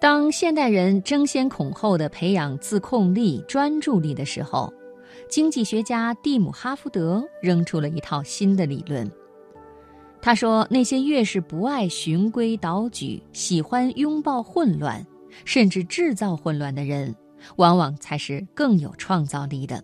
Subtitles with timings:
[0.00, 4.72] 当现代人争先恐后的培养自控力、专注力的时候，
[5.28, 9.10] 经济学家蒂姆·哈福德扔出了一套新的理论。
[10.22, 15.04] 他说：“那些越是不爱循规蹈矩、喜欢拥抱混乱，
[15.44, 17.12] 甚至制造混乱的人，
[17.56, 19.82] 往往才是更有创造力的。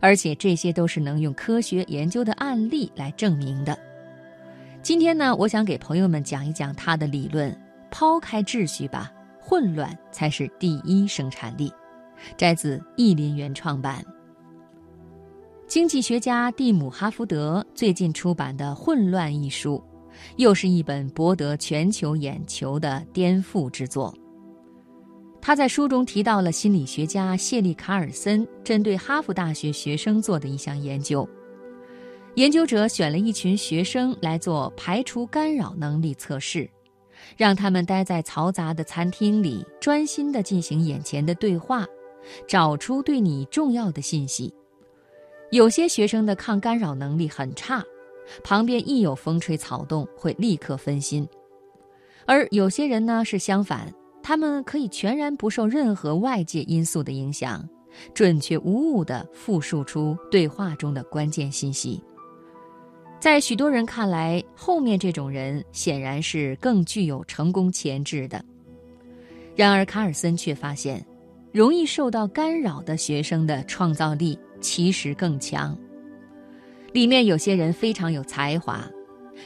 [0.00, 3.78] 而且这些都是能用科学研究的案例来证明的。”
[4.82, 7.54] 今天呢，我想给朋友们讲一讲他的理论：
[7.90, 9.10] 抛开秩序吧。
[9.48, 11.72] 混乱才是第一生产力，
[12.36, 14.04] 摘自意林原创版。
[15.66, 19.82] 经济学家蒂姆·哈福德最近出版的《混乱》一书，
[20.36, 24.14] 又是一本博得全球眼球的颠覆之作。
[25.40, 31.26] 他在书中提到了心理学家谢利卡尔森针对哈佛大学学生做的一项研究。
[32.34, 36.68] 研究者选了一群学生来做排除干扰能力测试。
[37.36, 41.86] 让他们待在嘈杂的餐厅里，专心地进行眼前的对话，
[42.46, 44.52] 找出对你重要的信息。
[45.50, 47.82] 有些学生的抗干扰能力很差，
[48.44, 51.24] 旁边一有风吹草动会立刻分心；
[52.26, 57.66] 而有些人呢是相反，他们可以全然不受任何外界因素的影响，
[58.12, 62.02] 准确无误地复述出对话中的关键信息。
[63.20, 68.44] 在许多人看来，后面这种人显然是更具有成功潜质的。
[69.56, 71.04] 然而，卡尔森却发现，
[71.52, 75.76] 容易受到干扰的学生的创造力其实更强。
[76.92, 78.88] 里面有些人非常有才华，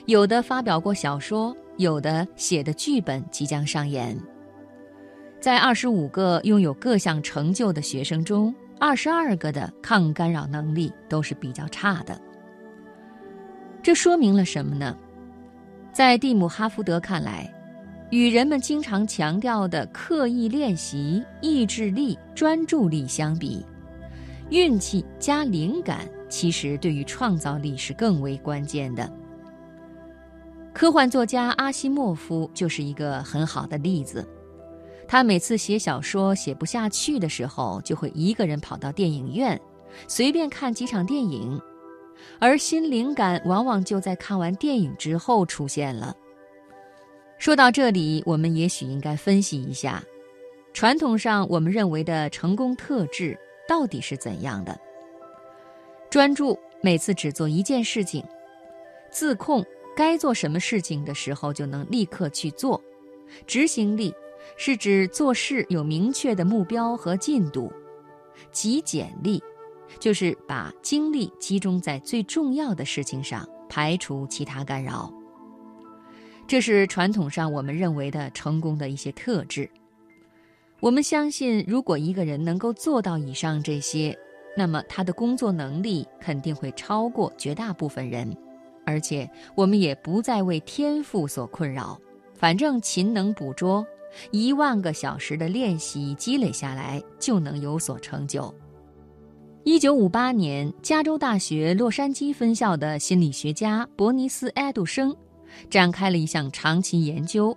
[0.05, 4.15] 有的发表过小说，有的写的剧本即将上演。
[5.41, 12.20] 在二十五个拥有各项成就的学生中，二十二个的抗干扰能力都是比较差的。
[13.83, 14.97] 这说明了什么呢？
[15.92, 17.52] 在蒂姆·哈福德看来，
[18.11, 23.66] 与人们经常强调的刻意练习、意志力、专注力相比，
[24.50, 29.12] 运气加灵感其实对于创造力是更为关键的。
[30.72, 34.26] 科幻作家阿西莫夫就是一个很好的例子。
[35.09, 39.60] 他每次写小说写不下去的时候，就会一个人跑到电影院，
[40.06, 41.60] 随便看几场电影。
[42.39, 46.17] 而新灵感往往就在看完电影之后出现了。
[47.39, 50.03] 说到这里，我们也许应该分析一下，
[50.73, 54.78] 传统上我们认为的成功特质到底是怎样的？
[56.09, 58.23] 专注，每次只做一件事情；
[59.11, 59.65] 自控，
[59.97, 62.81] 该做什么事情的时候就能立刻去做；
[63.47, 64.15] 执行力，
[64.56, 67.73] 是指做事有明确的目标和进度；
[68.53, 69.43] 极简力。
[69.98, 75.12] 就是把精力集中在最重要的事情上，排除其他干扰。
[76.47, 79.69] 这是传统上我们认为的成功的一些特质。
[80.81, 84.19] 我们相信，如果一个人能够做到以上这些，
[84.56, 88.36] 那么他的工作能力肯定会超过绝大部分人，
[88.84, 91.98] 而且我们也不再为天赋所困扰。
[92.34, 93.86] 反正勤能捕捉，
[94.32, 98.52] 一万个小时的练习积累下来，就能有所成就。
[99.65, 105.15] 一九五八年，加州大学洛杉矶分校的心理学家伯尼斯·埃杜生
[105.71, 107.56] 展开了一项长期研究，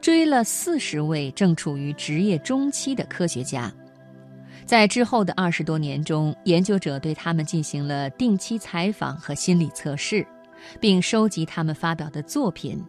[0.00, 3.72] 追了四十位正处于职业中期的科学家。
[4.64, 10.24] 在之后的二十多年中，研究者对他们进行了定期采访和心理测试，
[10.78, 12.80] 并收集他们发表的作品。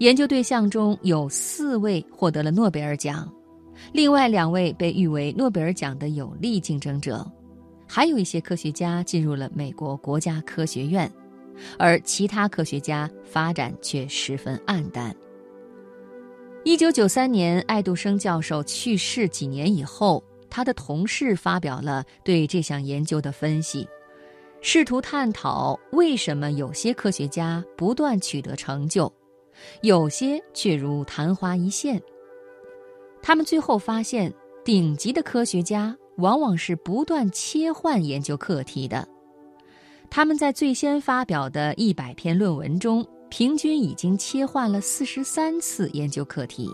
[0.00, 3.32] 研究对象中有四位获得了诺贝尔奖，
[3.94, 7.26] 另外两位被誉为诺贝尔奖的有力竞争者。
[7.86, 11.10] 还有一些科学家进入了美国国家科学院，
[11.78, 15.14] 而其他科学家发展却十分黯淡。
[16.64, 23.88] 一九九三年，爱杜生教授去世几年以后，他的同事发表了对这项研究的分析，
[24.60, 29.10] 试图探讨为什么有些科学家不断取得成就，
[29.82, 32.02] 有些却如昙花一现。
[33.22, 34.32] 他们最后发现，
[34.64, 35.96] 顶级的科学家。
[36.16, 39.06] 往往是不断切换研究课题的，
[40.08, 46.70] 他们在最先发表的一百篇论文中，平均已经切换了四十三次研究课题。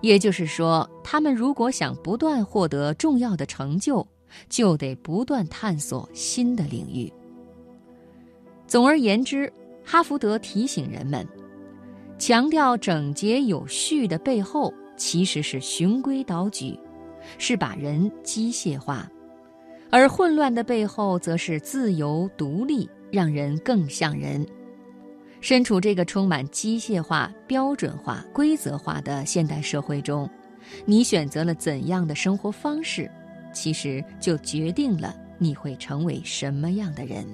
[0.00, 4.06] 也就是说，他们如果想不断获得重要的成就，
[4.48, 7.12] 就得不断探索新的领域。
[8.66, 9.52] 总而言之，
[9.84, 11.26] 哈福德提醒人们，
[12.18, 16.78] 强调整洁有序的背后，其实是循规蹈矩。
[17.38, 19.10] 是把人机械化，
[19.90, 24.46] 而混乱的背后则是自由独立，让人更像人。
[25.40, 30.28] 身处这个充满机械化、标准化、规则化的现代社会中，
[30.84, 33.08] 你选择了怎样的生活方式，
[33.52, 37.24] 其实就决定了你会成为什么样的人。